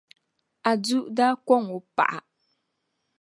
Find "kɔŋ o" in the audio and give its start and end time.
1.47-1.79